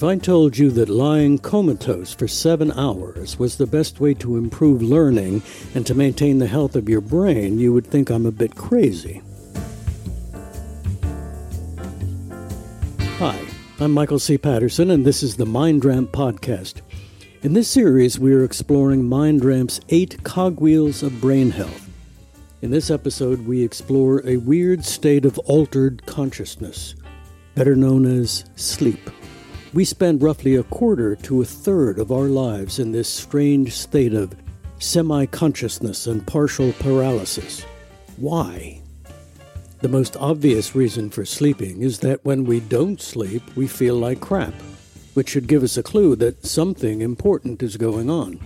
[0.00, 4.38] If I told you that lying comatose for seven hours was the best way to
[4.38, 5.42] improve learning
[5.74, 9.20] and to maintain the health of your brain, you would think I'm a bit crazy.
[13.18, 13.38] Hi,
[13.78, 14.38] I'm Michael C.
[14.38, 16.80] Patterson, and this is the MindRamp Podcast.
[17.42, 21.90] In this series, we are exploring MindRamp's eight cogwheels of brain health.
[22.62, 26.94] In this episode, we explore a weird state of altered consciousness,
[27.54, 29.10] better known as sleep.
[29.72, 34.14] We spend roughly a quarter to a third of our lives in this strange state
[34.14, 34.34] of
[34.80, 37.64] semi consciousness and partial paralysis.
[38.16, 38.82] Why?
[39.80, 44.20] The most obvious reason for sleeping is that when we don't sleep, we feel like
[44.20, 44.54] crap,
[45.14, 48.40] which should give us a clue that something important is going on.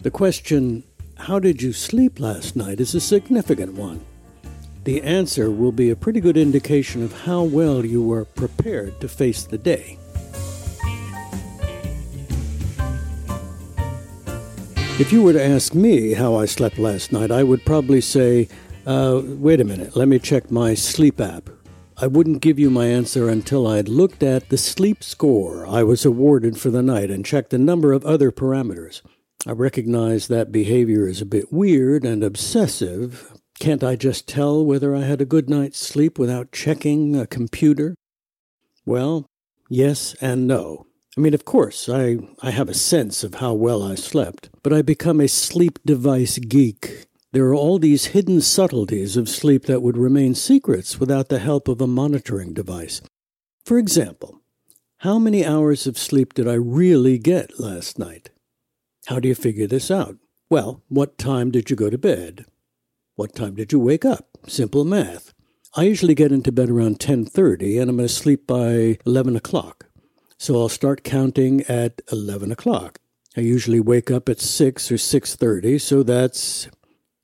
[0.00, 0.82] The question,
[1.18, 4.00] how did you sleep last night, is a significant one.
[4.84, 9.08] The answer will be a pretty good indication of how well you were prepared to
[9.08, 9.98] face the day.
[15.02, 18.46] If you were to ask me how I slept last night, I would probably say,
[18.86, 21.50] uh, wait a minute, let me check my sleep app.
[21.96, 26.04] I wouldn't give you my answer until I'd looked at the sleep score I was
[26.04, 29.02] awarded for the night and checked a number of other parameters.
[29.44, 33.32] I recognize that behavior is a bit weird and obsessive.
[33.58, 37.96] Can't I just tell whether I had a good night's sleep without checking a computer?
[38.86, 39.26] Well,
[39.68, 40.86] yes and no.
[41.16, 44.72] I mean, of course, I, I have a sense of how well I slept, but
[44.72, 49.80] I become a sleep device geek there are all these hidden subtleties of sleep that
[49.80, 53.00] would remain secrets without the help of a monitoring device.
[53.64, 54.42] For example,
[54.98, 58.28] how many hours of sleep did I really get last night?
[59.06, 60.16] How do you figure this out?
[60.50, 62.44] Well, what time did you go to bed?
[63.16, 64.28] What time did you wake up?
[64.46, 65.32] Simple math.
[65.74, 69.86] I usually get into bed around 10:30 and I'm going to sleep by 11 o'clock.
[70.42, 72.98] So I'll start counting at 11 o'clock.
[73.36, 76.66] I usually wake up at 6 or 6:30, so that's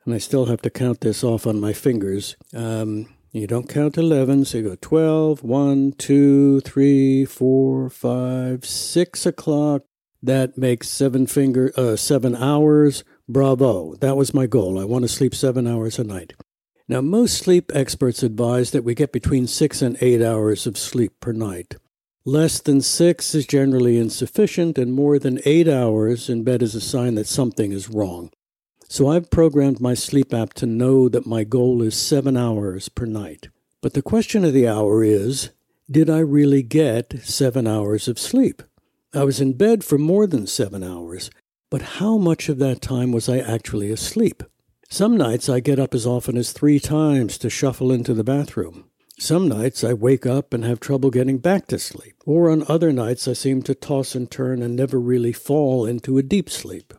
[0.04, 2.36] and I still have to count this off on my fingers.
[2.54, 9.26] Um, you don't count 11, so you go 12, 1, 2, 3, 4, 5, 6
[9.26, 9.82] o'clock.
[10.22, 13.02] That makes seven finger, uh, seven hours.
[13.28, 13.96] Bravo.
[13.96, 14.78] That was my goal.
[14.78, 16.34] I want to sleep seven hours a night.
[16.86, 21.18] Now, most sleep experts advise that we get between six and eight hours of sleep
[21.18, 21.74] per night.
[22.28, 26.80] Less than six is generally insufficient, and more than eight hours in bed is a
[26.80, 28.30] sign that something is wrong.
[28.86, 33.06] So I've programmed my sleep app to know that my goal is seven hours per
[33.06, 33.48] night.
[33.80, 35.52] But the question of the hour is
[35.90, 38.62] did I really get seven hours of sleep?
[39.14, 41.30] I was in bed for more than seven hours,
[41.70, 44.42] but how much of that time was I actually asleep?
[44.90, 48.84] Some nights I get up as often as three times to shuffle into the bathroom.
[49.20, 52.92] Some nights I wake up and have trouble getting back to sleep, or on other
[52.92, 56.94] nights I seem to toss and turn and never really fall into a deep sleep.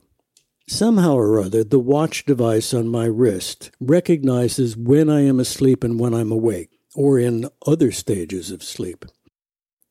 [0.67, 5.97] Somehow or other, the watch device on my wrist recognizes when I am asleep and
[5.97, 9.05] when I'm awake, or in other stages of sleep.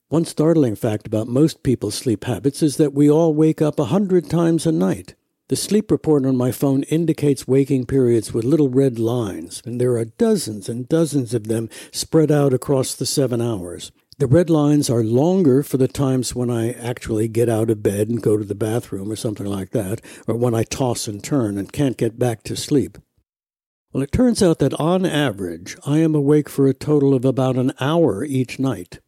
[0.08, 3.86] One startling fact about most people's sleep habits is that we all wake up a
[3.86, 5.14] hundred times a night.
[5.48, 9.96] The sleep report on my phone indicates waking periods with little red lines, and there
[9.96, 13.90] are dozens and dozens of them spread out across the seven hours.
[14.18, 18.10] The red lines are longer for the times when I actually get out of bed
[18.10, 21.56] and go to the bathroom or something like that, or when I toss and turn
[21.56, 22.98] and can't get back to sleep.
[23.90, 27.56] Well, it turns out that on average, I am awake for a total of about
[27.56, 28.98] an hour each night.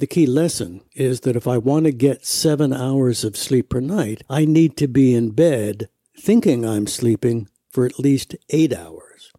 [0.00, 3.80] The key lesson is that if I want to get seven hours of sleep per
[3.80, 9.30] night, I need to be in bed thinking I'm sleeping for at least eight hours.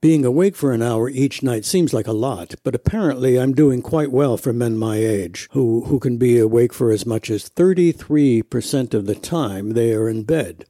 [0.00, 3.82] Being awake for an hour each night seems like a lot, but apparently I'm doing
[3.82, 7.50] quite well for men my age, who, who can be awake for as much as
[7.50, 10.64] 33% of the time they are in bed.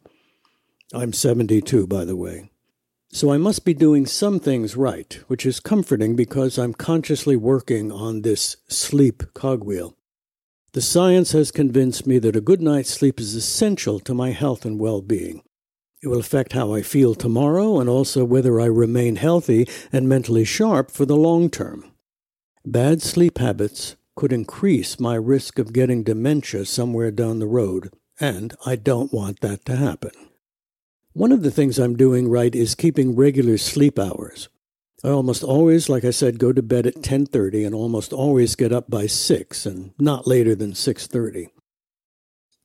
[0.92, 2.50] I'm 72, by the way.
[3.14, 7.92] So I must be doing some things right, which is comforting because I'm consciously working
[7.92, 9.94] on this sleep cogwheel.
[10.72, 14.65] The science has convinced me that a good night's sleep is essential to my health
[14.65, 15.44] and well being.
[16.03, 20.44] It will affect how I feel tomorrow and also whether I remain healthy and mentally
[20.44, 21.92] sharp for the long term.
[22.66, 28.56] Bad sleep habits could increase my risk of getting dementia somewhere down the road, and
[28.66, 30.23] I don't want that to happen.
[31.16, 34.49] One of the things I'm doing right is keeping regular sleep hours.
[35.05, 38.72] I almost always, like I said, go to bed at 10:30 and almost always get
[38.72, 41.51] up by 6 and not later than 6:30.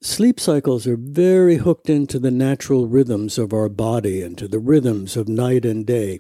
[0.02, 4.58] Sleep cycles are very hooked into the natural rhythms of our body and to the
[4.58, 6.20] rhythms of night and day.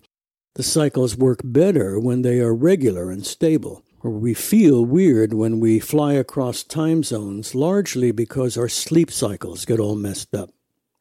[0.54, 3.81] The cycles work better when they are regular and stable.
[4.02, 9.66] or we feel weird when we fly across time zones, largely because our sleep cycles
[9.66, 10.52] get all messed up.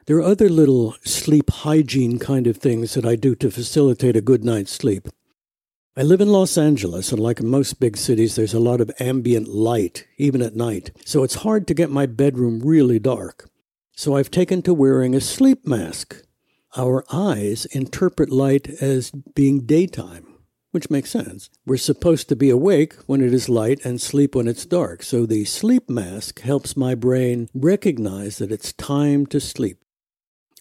[0.08, 4.22] There are other little sleep hygiene kind of things that I do to facilitate a
[4.22, 5.06] good night's sleep.
[5.98, 9.48] I live in Los Angeles, and like most big cities, there's a lot of ambient
[9.48, 13.50] light, even at night, so it's hard to get my bedroom really dark.
[13.96, 16.22] So I've taken to wearing a sleep mask.
[16.74, 20.24] Our eyes interpret light as being daytime
[20.70, 21.48] which makes sense.
[21.64, 25.02] We're supposed to be awake when it is light and sleep when it's dark.
[25.02, 29.82] So the sleep mask helps my brain recognize that it's time to sleep.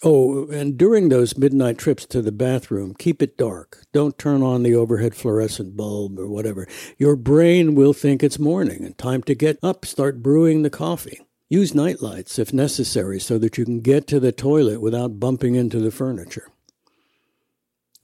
[0.03, 3.83] Oh, and during those midnight trips to the bathroom, keep it dark.
[3.94, 6.67] Don't turn on the overhead fluorescent bulb or whatever.
[6.99, 11.21] Your brain will think it's morning and time to get up, start brewing the coffee.
[11.49, 15.55] Use night lights if necessary so that you can get to the toilet without bumping
[15.55, 16.51] into the furniture.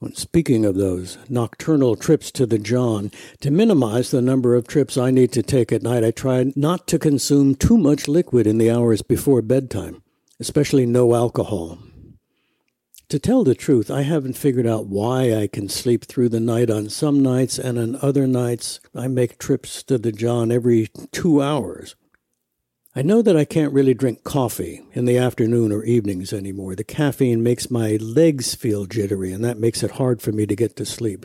[0.00, 3.10] When speaking of those nocturnal trips to the John,
[3.40, 6.86] to minimize the number of trips I need to take at night, I try not
[6.88, 10.02] to consume too much liquid in the hours before bedtime,
[10.44, 11.78] especially no alcohol.
[13.08, 16.68] To tell the truth, I haven't figured out why I can sleep through the night
[16.68, 21.40] on some nights, and on other nights, I make trips to the John every two
[21.40, 21.96] hours.
[22.94, 26.74] I know that I can't really drink coffee in the afternoon or evenings anymore.
[26.74, 30.54] The caffeine makes my legs feel jittery, and that makes it hard for me to
[30.54, 31.24] get to sleep.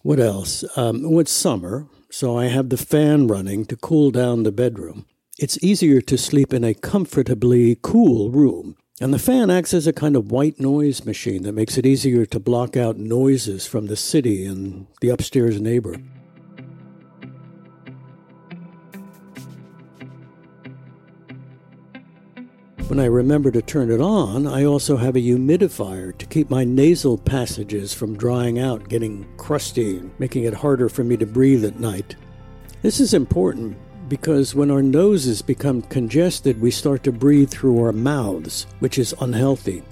[0.00, 0.64] What else?
[0.74, 5.04] Um, well, it's summer, so I have the fan running to cool down the bedroom.
[5.36, 9.92] It's easier to sleep in a comfortably cool room, and the fan acts as a
[9.92, 13.96] kind of white noise machine that makes it easier to block out noises from the
[13.96, 15.96] city and the upstairs neighbor.
[22.86, 26.62] When I remember to turn it on, I also have a humidifier to keep my
[26.62, 31.80] nasal passages from drying out, getting crusty, making it harder for me to breathe at
[31.80, 32.14] night.
[32.82, 33.76] This is important
[34.08, 39.14] because when our noses become congested, we start to breathe through our mouths, which is
[39.20, 39.82] unhealthy.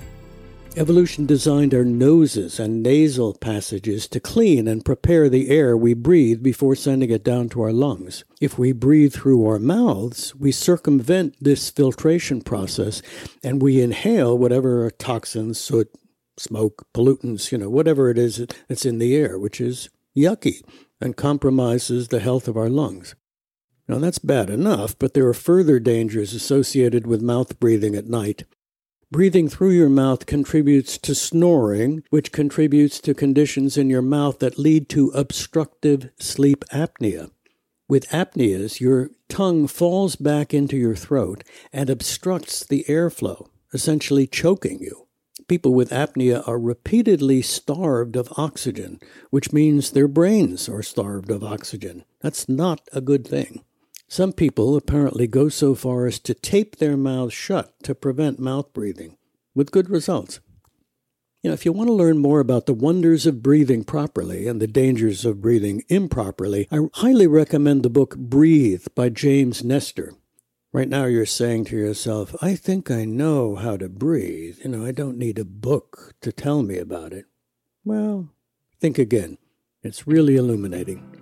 [0.75, 6.43] Evolution designed our noses and nasal passages to clean and prepare the air we breathe
[6.43, 8.25] before sending it down to our lungs.
[8.41, 13.03] If we breathe through our mouths, we circumvent this filtration process
[13.43, 15.91] and we inhale whatever toxins, soot,
[16.39, 20.63] smoke, pollutants, you know, whatever it is that's in the air, which is yucky
[21.03, 23.15] and compromises the health of our lungs.
[23.89, 28.45] Now, that's bad enough, but there are further dangers associated with mouth breathing at night.
[29.11, 34.59] Breathing through your mouth contributes to snoring, which contributes to conditions in your mouth that
[34.59, 37.31] lead to obstructive sleep apnea.
[37.89, 41.45] With apneas, your tongue falls back into your throat
[41.75, 45.09] and obstructs the airflow, essentially choking you.
[45.47, 48.99] People with apnea are repeatedly starved of oxygen,
[49.29, 52.05] which means their brains are starved of oxygen.
[52.23, 53.63] That's not a good thing.
[54.13, 58.71] Some people apparently go so far as to tape their mouths shut to prevent mouth
[58.75, 59.17] breathing,
[59.55, 60.39] with good results.
[61.43, 64.61] You know, if you want to learn more about the wonders of breathing properly and
[64.61, 70.13] the dangers of breathing improperly, I highly recommend the book Breathe by James Nestor.
[70.75, 74.59] Right now, you're saying to yourself, I think I know how to breathe.
[74.63, 77.25] You know, I don't need a book to tell me about it.
[77.83, 78.29] Well,
[78.79, 79.39] think again.
[79.83, 81.22] It's really illuminating.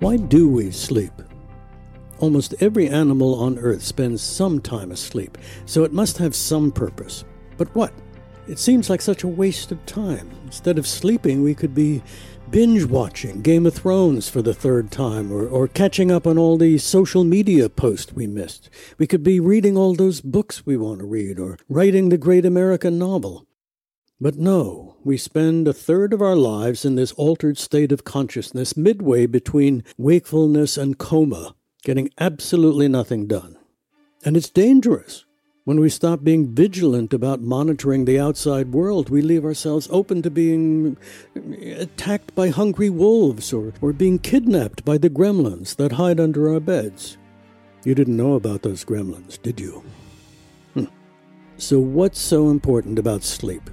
[0.00, 1.12] Why do we sleep?
[2.20, 5.36] Almost every animal on Earth spends some time asleep,
[5.66, 7.24] so it must have some purpose.
[7.56, 7.92] But what?
[8.46, 10.30] It seems like such a waste of time.
[10.44, 12.04] Instead of sleeping, we could be
[12.48, 16.56] binge watching Game of Thrones for the third time, or, or catching up on all
[16.56, 18.70] the social media posts we missed.
[18.98, 22.46] We could be reading all those books we want to read, or writing the great
[22.46, 23.47] American novel.
[24.20, 28.76] But no, we spend a third of our lives in this altered state of consciousness
[28.76, 33.56] midway between wakefulness and coma, getting absolutely nothing done.
[34.24, 35.24] And it's dangerous.
[35.62, 40.30] When we stop being vigilant about monitoring the outside world, we leave ourselves open to
[40.30, 40.96] being
[41.76, 46.58] attacked by hungry wolves or, or being kidnapped by the gremlins that hide under our
[46.58, 47.18] beds.
[47.84, 49.84] You didn't know about those gremlins, did you?
[50.74, 50.88] Hm.
[51.56, 53.70] So, what's so important about sleep?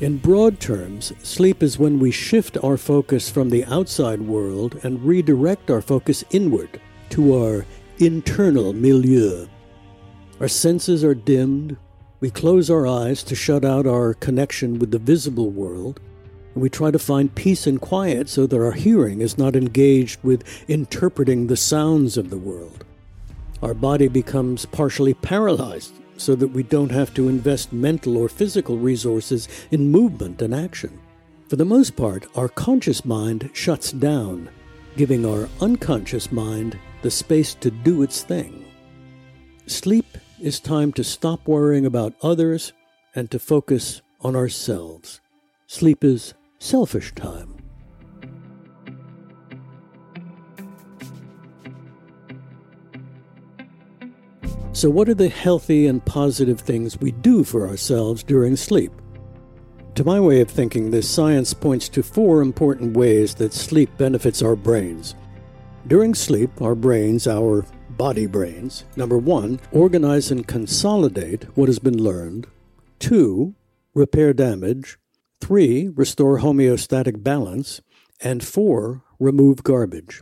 [0.00, 5.00] In broad terms, sleep is when we shift our focus from the outside world and
[5.04, 7.64] redirect our focus inward to our
[7.98, 9.46] internal milieu.
[10.40, 11.76] Our senses are dimmed,
[12.18, 16.00] we close our eyes to shut out our connection with the visible world,
[16.54, 20.18] and we try to find peace and quiet so that our hearing is not engaged
[20.24, 22.84] with interpreting the sounds of the world.
[23.62, 28.78] Our body becomes partially paralyzed so that we don't have to invest mental or physical
[28.78, 31.00] resources in movement and action.
[31.48, 34.48] For the most part, our conscious mind shuts down,
[34.96, 38.64] giving our unconscious mind the space to do its thing.
[39.66, 40.06] Sleep
[40.40, 42.72] is time to stop worrying about others
[43.14, 45.20] and to focus on ourselves.
[45.66, 47.53] Sleep is selfish time.
[54.74, 58.90] So, what are the healthy and positive things we do for ourselves during sleep?
[59.94, 64.42] To my way of thinking, this science points to four important ways that sleep benefits
[64.42, 65.14] our brains.
[65.86, 72.02] During sleep, our brains, our body brains, number one, organize and consolidate what has been
[72.02, 72.48] learned,
[72.98, 73.54] two,
[73.94, 74.98] repair damage,
[75.40, 77.80] three, restore homeostatic balance,
[78.20, 80.20] and four, remove garbage.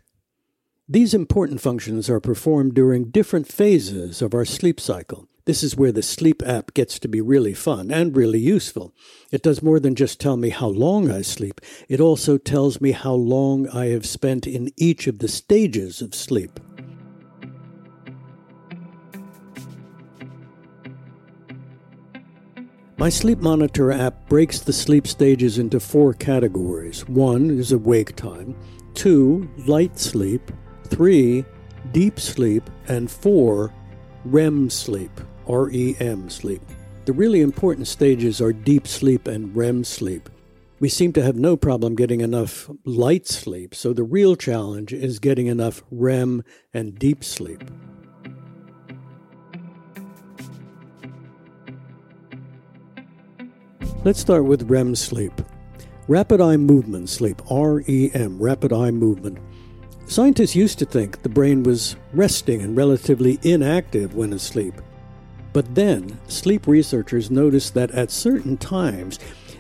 [0.93, 5.27] These important functions are performed during different phases of our sleep cycle.
[5.47, 8.93] This is where the sleep app gets to be really fun and really useful.
[9.31, 12.91] It does more than just tell me how long I sleep, it also tells me
[12.91, 16.61] how long I have spent in each of the stages of sleep.
[22.99, 27.09] My Sleep Monitor app breaks the sleep stages into four categories.
[27.09, 28.55] One is awake time,
[28.93, 30.53] two, light sleep,
[30.93, 31.43] three,
[31.93, 33.73] deep sleep, and four,
[34.27, 35.11] REM sleep.
[35.49, 36.61] REM sleep.
[37.07, 40.29] The really important stages are deep sleep and REM sleep.
[40.81, 45.19] We seem to have no problem getting enough light sleep, so the real challenge is
[45.19, 46.45] getting enough REM
[46.75, 47.65] and deep sleep.
[54.05, 55.33] Let's start with REM sleep.
[56.07, 59.39] Rapid eye movement sleep, REM, rapid eye movement.
[60.13, 64.75] Scientists used to think the brain was resting and relatively inactive when asleep.
[65.55, 69.19] But then, sleep researchers noticed that at certain times,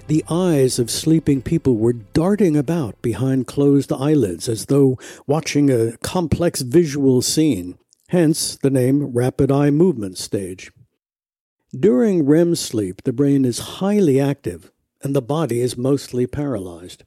[0.08, 5.96] the eyes of sleeping people were darting about behind closed eyelids as though watching a
[6.02, 7.78] complex visual scene,
[8.08, 10.70] hence the name rapid eye movement stage.
[11.74, 14.70] During REM sleep, the brain is highly active
[15.02, 17.04] and the body is mostly paralyzed.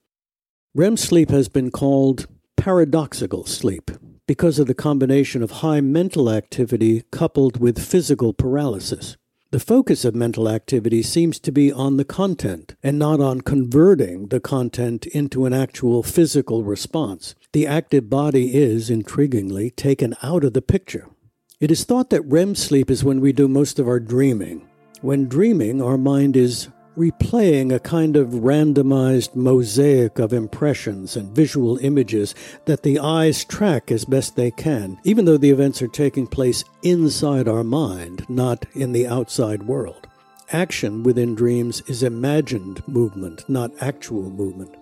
[0.74, 2.26] REM sleep has been called
[2.66, 3.92] paradoxical sleep
[4.26, 9.18] because of the combination of high mental activity coupled with physical paralysis.
[9.52, 14.30] The focus of mental activity seems to be on the content and not on converting
[14.30, 17.36] the content into an actual physical response.
[17.54, 21.08] The active body is, intriguingly, taken out of the picture.
[21.60, 24.68] It is thought that REM sleep is when we do most of our dreaming.
[25.02, 31.78] When dreaming, our mind is replaying a kind of randomized mosaic of impressions and visual
[31.80, 32.34] images
[32.66, 36.64] that the eyes track as best they can, even though the events are taking place
[36.84, 40.08] inside our mind, not in the outside world.
[40.52, 44.76] Action within dreams is imagined movement, not actual movement.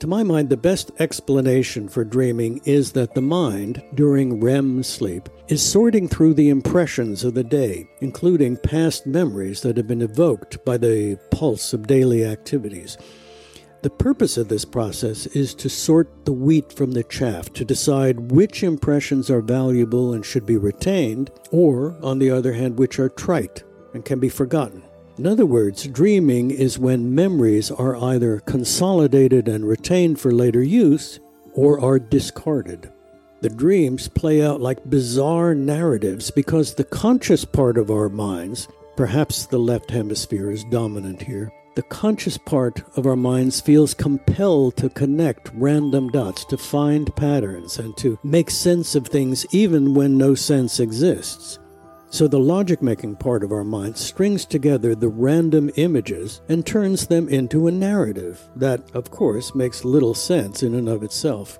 [0.00, 5.30] To my mind, the best explanation for dreaming is that the mind, during REM sleep,
[5.48, 10.62] is sorting through the impressions of the day, including past memories that have been evoked
[10.66, 12.98] by the pulse of daily activities.
[13.80, 18.32] The purpose of this process is to sort the wheat from the chaff, to decide
[18.32, 23.08] which impressions are valuable and should be retained, or, on the other hand, which are
[23.08, 24.82] trite and can be forgotten.
[25.18, 31.20] In other words, dreaming is when memories are either consolidated and retained for later use
[31.54, 32.92] or are discarded.
[33.40, 39.46] The dreams play out like bizarre narratives because the conscious part of our minds, perhaps
[39.46, 44.90] the left hemisphere is dominant here, the conscious part of our minds feels compelled to
[44.90, 50.34] connect random dots, to find patterns, and to make sense of things even when no
[50.34, 51.58] sense exists.
[52.08, 57.06] So the logic making part of our mind strings together the random images and turns
[57.06, 61.58] them into a narrative that, of course, makes little sense in and of itself.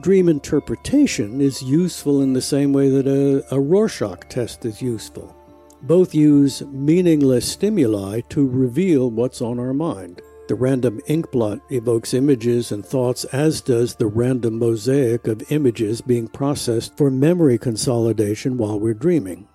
[0.00, 5.34] Dream interpretation is useful in the same way that a, a Rorschach test is useful.
[5.82, 10.20] Both use meaningless stimuli to reveal what's on our mind.
[10.48, 16.00] The random ink blot evokes images and thoughts, as does the random mosaic of images
[16.00, 19.48] being processed for memory consolidation while we're dreaming.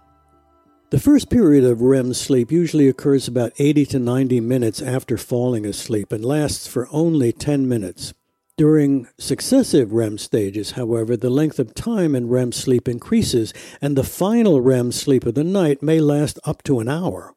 [0.92, 5.66] The first period of REM sleep usually occurs about 80 to 90 minutes after falling
[5.66, 8.14] asleep and lasts for only 10 minutes.
[8.58, 14.04] During successive REM stages, however, the length of time in REM sleep increases, and the
[14.04, 17.36] final REM sleep of the night may last up to an hour.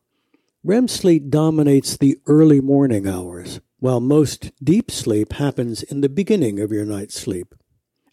[0.65, 6.59] REM sleep dominates the early morning hours, while most deep sleep happens in the beginning
[6.59, 7.55] of your night's sleep.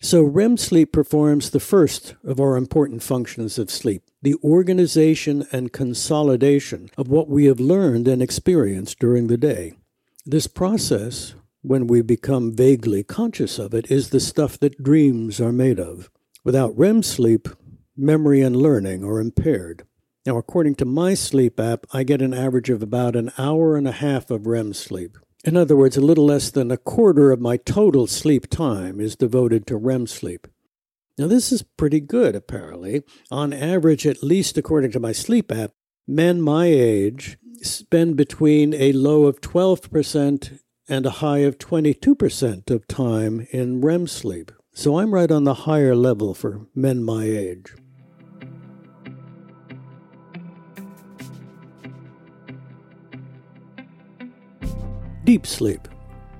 [0.03, 5.71] So, REM sleep performs the first of our important functions of sleep the organization and
[5.71, 9.73] consolidation of what we have learned and experienced during the day.
[10.25, 15.51] This process when we become vaguely conscious of it, is the stuff that dreams are
[15.51, 16.09] made of.
[16.43, 17.47] Without REM sleep,
[17.95, 19.85] memory and learning are impaired.
[20.25, 23.87] Now, according to my sleep app, I get an average of about an hour and
[23.87, 25.17] a half of REM sleep.
[25.43, 29.15] In other words, a little less than a quarter of my total sleep time is
[29.15, 30.47] devoted to REM sleep.
[31.17, 33.03] Now, this is pretty good, apparently.
[33.31, 35.71] On average, at least according to my sleep app,
[36.07, 42.87] men my age spend between a low of 12% and a high of 22% of
[42.87, 44.51] time in REM sleep.
[44.73, 47.73] So I'm right on the higher level for men my age.
[55.23, 55.87] Deep sleep.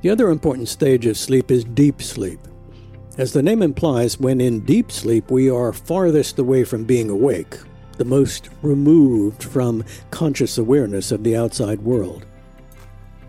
[0.01, 2.39] The other important stage of sleep is deep sleep.
[3.17, 7.57] As the name implies, when in deep sleep, we are farthest away from being awake,
[7.97, 12.25] the most removed from conscious awareness of the outside world.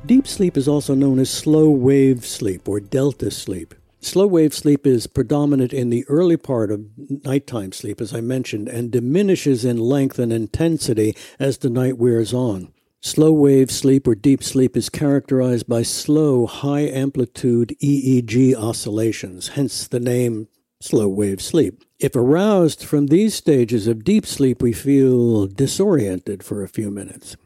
[0.07, 3.75] Deep sleep is also known as slow wave sleep or delta sleep.
[4.01, 6.87] Slow wave sleep is predominant in the early part of
[7.25, 12.33] nighttime sleep, as I mentioned, and diminishes in length and intensity as the night wears
[12.33, 12.73] on.
[13.05, 19.89] Slow wave sleep or deep sleep is characterized by slow, high amplitude EEG oscillations, hence
[19.89, 20.47] the name
[20.81, 21.83] slow wave sleep.
[21.99, 27.37] If aroused from these stages of deep sleep, we feel disoriented for a few minutes.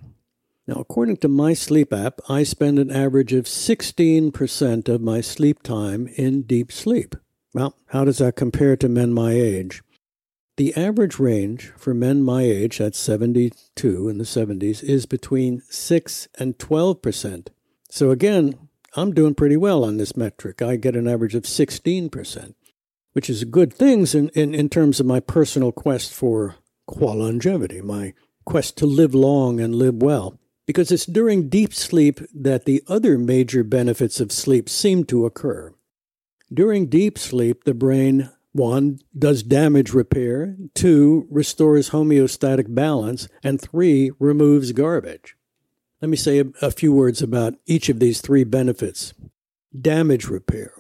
[0.67, 5.63] Now, according to my sleep app, I spend an average of 16% of my sleep
[5.63, 7.17] time in deep sleep.
[7.55, 9.83] Well, how does that compare to men my age?
[10.57, 16.29] The average range for men my age, that's 72 in the 70s, is between 6
[16.39, 17.51] and 12 percent.
[17.91, 18.55] So again,
[18.95, 20.63] I'm doing pretty well on this metric.
[20.63, 22.57] I get an average of 16 percent,
[23.13, 27.83] which is good things in, in, in terms of my personal quest for qual longevity,
[27.83, 28.15] my
[28.47, 30.39] quest to live long and live well.
[30.67, 35.75] Because it's during deep sleep that the other major benefits of sleep seem to occur.
[36.53, 44.11] During deep sleep, the brain one, does damage repair, two, restores homeostatic balance, and three,
[44.19, 45.37] removes garbage.
[46.01, 49.15] Let me say a, few words about each of these three benefits.
[49.79, 50.73] Damage repair.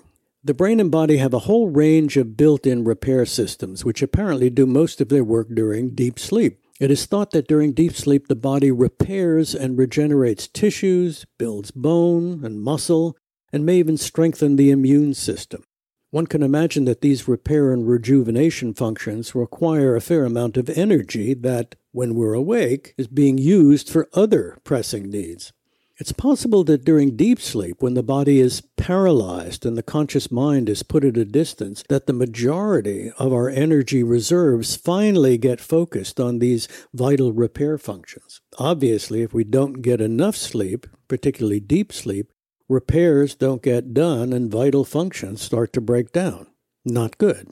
[0.44, 4.50] The brain and body have a whole range of built in repair systems, which apparently
[4.50, 6.60] do most of their work during deep sleep.
[6.78, 12.44] It is thought that during deep sleep, the body repairs and regenerates tissues, builds bone
[12.44, 13.16] and muscle,
[13.52, 15.64] and may even strengthen the immune system.
[16.10, 21.34] One can imagine that these repair and rejuvenation functions require a fair amount of energy
[21.34, 25.52] that, when we're awake, is being used for other pressing needs.
[25.98, 30.68] It's possible that during deep sleep, when the body is paralyzed and the conscious mind
[30.68, 36.20] is put at a distance, that the majority of our energy reserves finally get focused
[36.20, 38.42] on these vital repair functions.
[38.58, 42.30] Obviously, if we don't get enough sleep, particularly deep sleep,
[42.68, 46.46] repairs don't get done and vital functions start to break down.
[46.84, 47.50] Not good.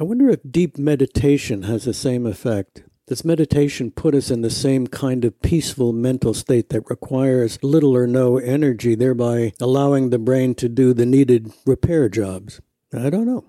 [0.00, 2.82] I wonder if deep meditation has the same effect.
[3.06, 7.94] Does meditation put us in the same kind of peaceful mental state that requires little
[7.94, 12.62] or no energy, thereby allowing the brain to do the needed repair jobs?
[12.94, 13.44] I don't know.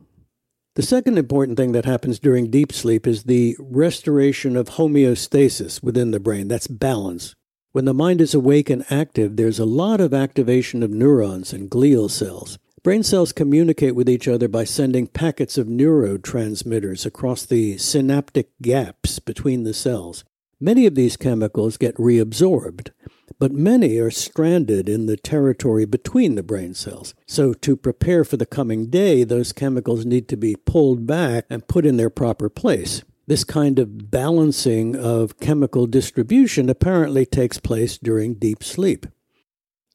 [0.75, 6.11] The second important thing that happens during deep sleep is the restoration of homeostasis within
[6.11, 6.49] the brain.
[6.49, 7.33] That's balance.
[7.75, 11.69] When the mind is awake and active, there's a lot of activation of neurons and
[11.69, 12.57] glial cells.
[12.83, 19.19] Brain cells communicate with each other by sending packets of neurotransmitters across the synaptic gaps
[19.19, 20.23] between the cells.
[20.57, 22.91] Many of these chemicals get reabsorbed,
[23.39, 27.13] but many are stranded in the territory between the brain cells.
[27.27, 31.67] So, to prepare for the coming day, those chemicals need to be pulled back and
[31.67, 33.03] put in their proper place.
[33.27, 39.07] This kind of balancing of chemical distribution apparently takes place during deep sleep.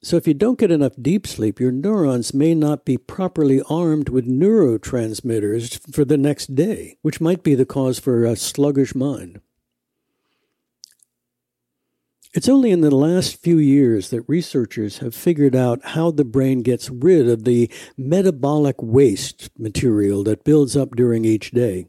[0.02, 4.08] So, if you don't get enough deep sleep, your neurons may not be properly armed
[4.08, 9.40] with neurotransmitters for the next day, which might be the cause for a sluggish mind.
[12.32, 16.62] It's only in the last few years that researchers have figured out how the brain
[16.62, 21.86] gets rid of the metabolic waste material that builds up during each day.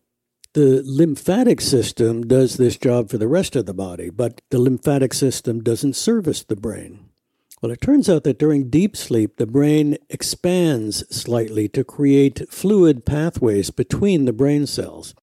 [0.54, 5.14] The lymphatic system does this job for the rest of the body, but the lymphatic
[5.14, 7.06] system doesn't service the brain.
[7.62, 13.06] Well, it turns out that during deep sleep, the brain expands slightly to create fluid
[13.06, 15.16] pathways between the brain cells.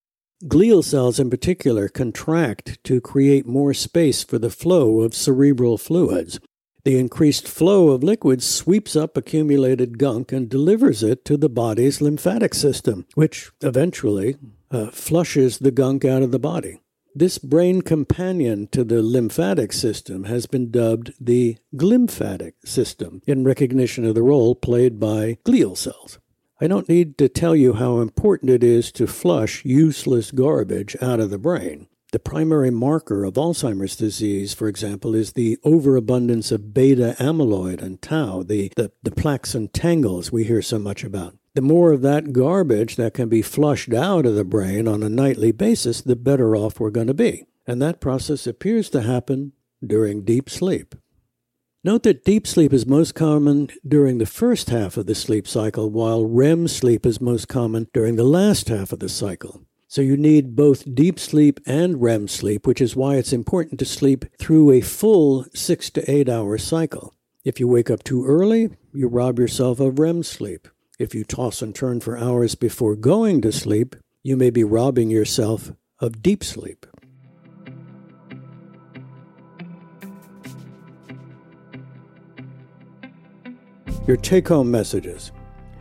[0.45, 6.41] Glial cells, in particular, contract to create more space for the flow of cerebral fluids.
[6.85, 12.01] The increased flow of liquids sweeps up accumulated gunk and delivers it to the body's
[12.01, 14.37] lymphatic system, which eventually
[14.71, 16.81] uh, flushes the gunk out of the body.
[17.15, 24.05] This brain companion to the lymphatic system has been dubbed the glymphatic system in recognition
[24.05, 26.19] of the role played by glial cells.
[26.61, 31.21] I don't need to tell you how important it is to flush useless garbage out
[31.21, 31.89] of the brain.
[32.11, 38.01] The primary marker of Alzheimer's disease, for example, is the overabundance of beta amyloid and
[38.01, 41.37] tau, the, the, the plaques and tangles we hear so much about.
[41.55, 45.11] The more of that garbage that can be flushed out of the brain on a
[45.11, 47.45] nightly basis, the better off we're going to be.
[47.67, 49.53] And that process appears to happen
[49.87, 50.95] during deep sleep.
[51.85, 55.91] Note that deep sleep is most common during the first half of the sleep cycle,
[55.91, 59.68] while REM sleep is most common during the last half of the cycle.
[59.89, 63.87] So you need both deep sleep and REM sleep, which is why it's important to
[63.87, 67.15] sleep through a full six to eight hour cycle.
[67.45, 70.69] If you wake up too early, you rob yourself of REM sleep.
[70.99, 75.11] If you toss and turn for hours before going to sleep, you may be robbing
[75.11, 76.87] yourself of deep sleep.
[84.09, 85.33] your take home messages.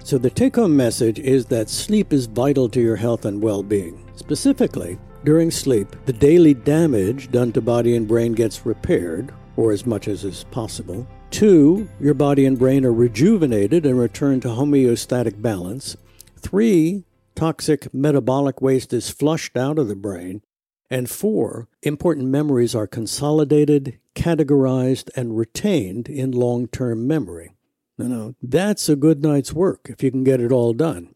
[0.08, 3.62] So, the take home message is that sleep is vital to your health and well
[3.62, 4.10] being.
[4.16, 9.86] Specifically, during sleep, the daily damage done to body and brain gets repaired, or as
[9.86, 11.06] much as is possible.
[11.30, 15.98] Two, your body and brain are rejuvenated and return to homeostatic balance.
[16.40, 17.04] Three,
[17.36, 20.42] toxic metabolic waste is flushed out of the brain.
[20.90, 27.57] And four, important memories are consolidated, categorized, and retained in long term memory.
[27.98, 31.16] You know, that's a good night's work if you can get it all done.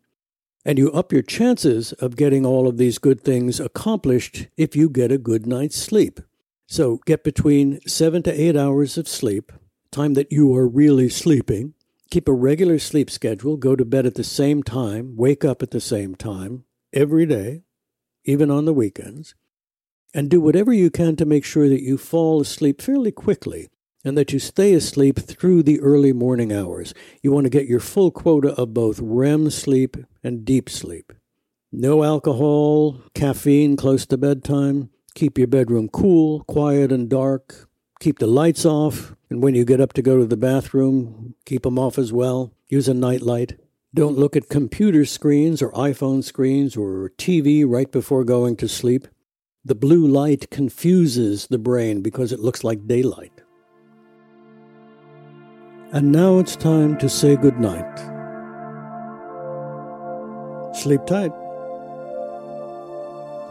[0.65, 4.89] And you up your chances of getting all of these good things accomplished if you
[4.89, 6.20] get a good night's sleep.
[6.67, 9.52] So get between seven to eight hours of sleep,
[9.91, 11.74] time that you are really sleeping.
[12.10, 15.72] Keep a regular sleep schedule, go to bed at the same time, wake up at
[15.72, 17.63] the same time every day,
[18.26, 19.36] even on the weekends,
[20.13, 23.70] and do whatever you can to make sure that you fall asleep fairly quickly
[24.04, 26.94] and that you stay asleep through the early morning hours.
[27.22, 31.14] You want to get your full quota of both REM sleep and deep sleep.
[31.72, 34.90] No alcohol, caffeine close to bedtime.
[35.16, 37.70] Keep your bedroom cool, quiet, and dark.
[38.00, 41.64] Keep the lights off, and when you get up to go to the bathroom, keep
[41.64, 42.52] them off as well.
[42.68, 43.60] Use a night light.
[43.94, 49.08] Don't look at computer screens or iPhone screens or TV right before going to sleep.
[49.64, 53.40] The blue light confuses the brain because it looks like daylight.
[55.93, 57.99] And now it's time to say goodnight.
[60.73, 61.34] Sleep tight.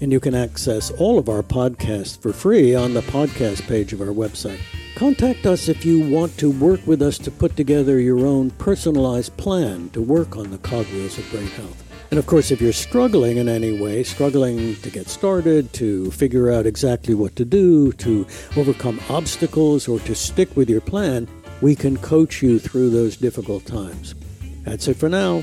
[0.00, 4.00] And you can access all of our podcasts for free on the podcast page of
[4.00, 4.60] our website.
[4.94, 9.36] Contact us if you want to work with us to put together your own personalized
[9.36, 11.84] plan to work on the cogwheels of brain health.
[12.10, 16.50] And of course, if you're struggling in any way, struggling to get started, to figure
[16.50, 21.28] out exactly what to do, to overcome obstacles, or to stick with your plan,
[21.60, 24.14] we can coach you through those difficult times.
[24.62, 25.42] That's it for now.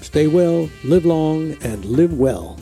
[0.00, 2.58] Stay well, live long, and live well.